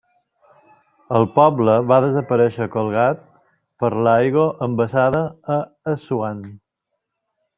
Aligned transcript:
El 1.17 1.25
poble 1.35 1.75
va 1.91 1.99
desaparèixer 2.05 2.67
colgat 2.77 3.21
per 3.83 3.93
l'aigua 4.07 4.47
embassada 4.69 5.23
a 5.59 5.61
Assuan. 5.95 6.41